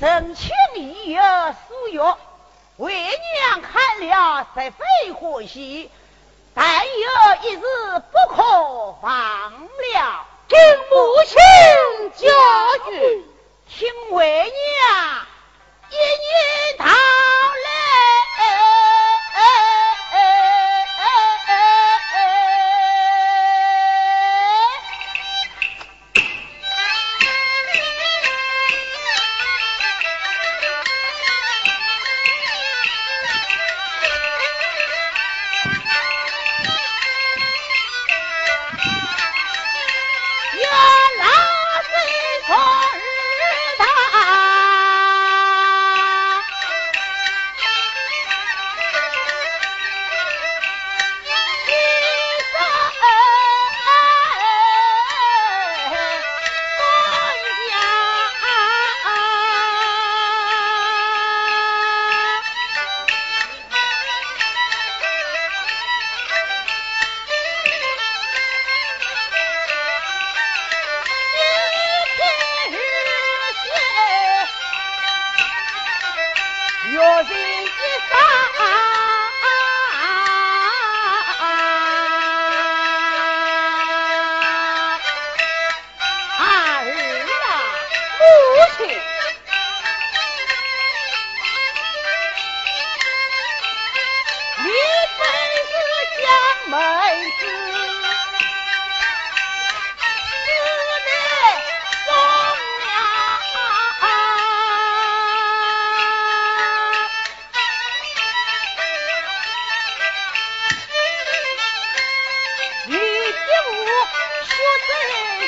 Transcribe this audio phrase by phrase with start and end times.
[0.00, 2.00] 臣妾已有所月
[2.76, 5.90] 为娘看了十分欢喜
[6.54, 7.62] 但有一事
[8.10, 8.42] 不可
[9.02, 10.58] 忘了听
[10.90, 10.96] 母
[11.26, 12.28] 亲教
[12.90, 13.24] 育
[13.68, 15.26] 请为娘
[15.90, 18.13] 一一道来。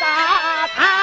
[0.00, 0.99] 大堂。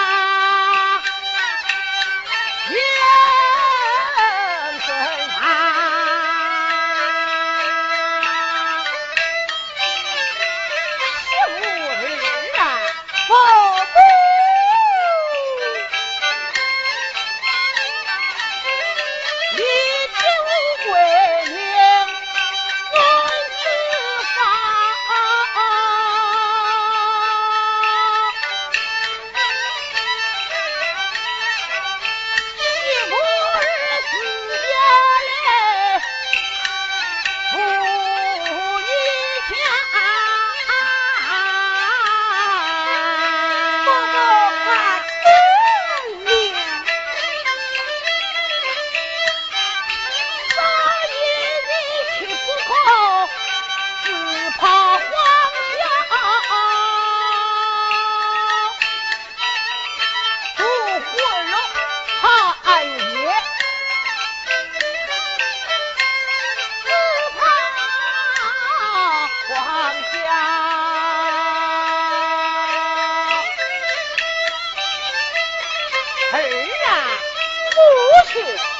[78.38, 78.77] too.